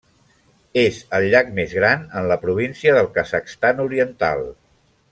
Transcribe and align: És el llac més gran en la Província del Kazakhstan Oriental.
És 0.83 0.95
el 1.17 1.25
llac 1.33 1.51
més 1.59 1.75
gran 1.81 2.07
en 2.21 2.31
la 2.33 2.39
Província 2.47 2.97
del 2.99 3.13
Kazakhstan 3.19 3.85
Oriental. 3.89 4.47